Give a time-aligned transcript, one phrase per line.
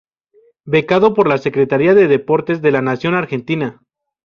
[0.65, 3.83] Becado por la Secretaría de Deportes de la Nación Argentina.